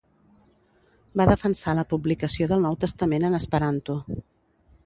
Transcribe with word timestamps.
Va 1.21 1.27
defensar 1.31 1.75
la 1.81 1.85
publicació 1.93 2.49
del 2.53 2.65
Nou 2.67 2.81
Testament 2.87 3.29
en 3.31 3.41
esperanto. 3.43 4.01